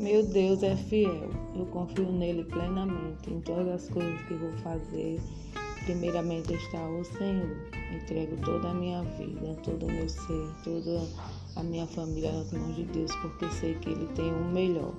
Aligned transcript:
Meu 0.00 0.24
Deus 0.24 0.62
é 0.62 0.74
fiel. 0.74 1.28
Eu 1.54 1.66
confio 1.66 2.10
nele 2.10 2.42
plenamente 2.44 3.30
em 3.30 3.38
todas 3.42 3.82
as 3.82 3.88
coisas 3.90 4.18
que 4.22 4.32
vou 4.32 4.50
fazer. 4.62 5.20
Primeiramente 5.84 6.54
está 6.54 6.88
o 6.88 7.04
Senhor. 7.04 7.54
Entrego 7.94 8.34
toda 8.42 8.70
a 8.70 8.72
minha 8.72 9.02
vida, 9.02 9.54
todo 9.62 9.84
o 9.84 9.92
meu 9.92 10.08
ser, 10.08 10.48
toda 10.64 11.06
a 11.54 11.62
minha 11.62 11.86
família 11.86 12.32
nas 12.32 12.50
mãos 12.50 12.76
de 12.76 12.84
Deus, 12.84 13.14
porque 13.16 13.46
sei 13.50 13.74
que 13.74 13.90
Ele 13.90 14.06
tem 14.14 14.32
o 14.32 14.44
melhor. 14.46 14.94